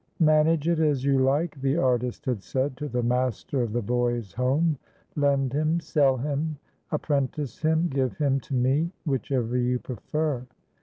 [0.19, 4.33] "MANAGE it as you like," the artist had said to the master of the Boys'
[4.33, 4.79] Home.
[5.15, 6.57] "Lend him, sell him,
[6.91, 10.47] apprentice him, give him to me,—whichever you prefer.